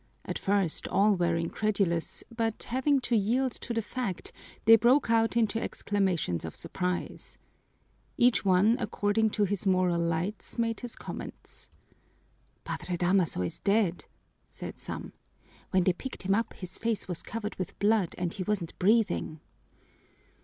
[0.25, 4.31] At first all were incredulous, but, having to yield to the fact,
[4.65, 7.37] they broke out into exclamations of surprise.
[8.17, 11.69] Each one, according to his moral lights, made his comments.
[12.63, 14.05] "Padre Damaso is dead,"
[14.47, 15.13] said some.
[15.69, 19.39] "When they picked him up his face was covered with blood and he wasn't breathing."